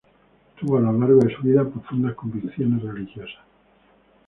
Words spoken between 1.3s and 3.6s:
su vida profundas convicciones religiosas.